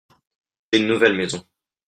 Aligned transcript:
J’ai 0.73 0.79
une 0.79 0.87
nouvelle 0.87 1.13
maison. 1.15 1.45